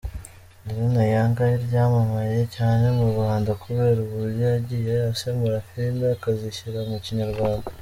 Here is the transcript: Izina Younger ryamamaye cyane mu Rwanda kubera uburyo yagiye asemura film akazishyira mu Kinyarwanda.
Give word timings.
Izina 0.67 1.01
Younger 1.13 1.51
ryamamaye 1.65 2.41
cyane 2.55 2.85
mu 2.97 3.05
Rwanda 3.11 3.51
kubera 3.63 3.97
uburyo 4.05 4.41
yagiye 4.53 4.93
asemura 5.11 5.65
film 5.69 5.99
akazishyira 6.15 6.79
mu 6.89 6.97
Kinyarwanda. 7.05 7.67